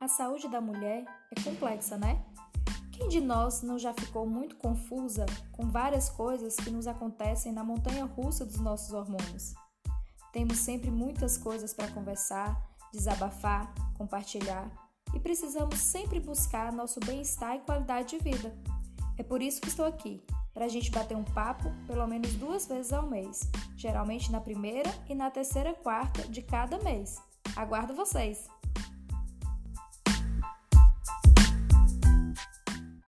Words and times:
A 0.00 0.08
saúde 0.08 0.48
da 0.48 0.62
mulher 0.62 1.04
é 1.30 1.42
complexa, 1.42 1.98
né? 1.98 2.24
Quem 2.90 3.06
de 3.08 3.20
nós 3.20 3.60
não 3.60 3.78
já 3.78 3.92
ficou 3.92 4.26
muito 4.26 4.56
confusa 4.56 5.26
com 5.52 5.68
várias 5.68 6.08
coisas 6.08 6.56
que 6.56 6.70
nos 6.70 6.86
acontecem 6.86 7.52
na 7.52 7.62
montanha 7.62 8.06
russa 8.06 8.46
dos 8.46 8.58
nossos 8.58 8.94
hormônios? 8.94 9.52
Temos 10.32 10.56
sempre 10.56 10.90
muitas 10.90 11.36
coisas 11.36 11.74
para 11.74 11.92
conversar, 11.92 12.58
desabafar, 12.90 13.74
compartilhar 13.98 14.70
e 15.14 15.20
precisamos 15.20 15.78
sempre 15.78 16.18
buscar 16.18 16.72
nosso 16.72 16.98
bem-estar 17.00 17.56
e 17.56 17.60
qualidade 17.60 18.16
de 18.16 18.24
vida. 18.24 18.56
É 19.18 19.22
por 19.22 19.42
isso 19.42 19.60
que 19.60 19.68
estou 19.68 19.84
aqui, 19.84 20.24
para 20.54 20.64
a 20.64 20.68
gente 20.68 20.90
bater 20.90 21.14
um 21.14 21.24
papo 21.24 21.70
pelo 21.86 22.06
menos 22.06 22.32
duas 22.36 22.66
vezes 22.66 22.94
ao 22.94 23.06
mês, 23.06 23.50
geralmente 23.76 24.32
na 24.32 24.40
primeira 24.40 24.88
e 25.10 25.14
na 25.14 25.30
terceira 25.30 25.74
quarta 25.74 26.26
de 26.26 26.40
cada 26.40 26.78
mês. 26.78 27.18
Aguardo 27.54 27.92
vocês! 27.92 28.48